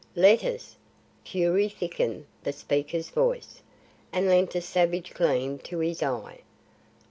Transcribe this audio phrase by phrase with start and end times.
[0.15, 0.77] "Letters!"
[1.23, 3.61] Fury thickened the speaker's voice,
[4.11, 6.39] and lent a savage gleam to his eye.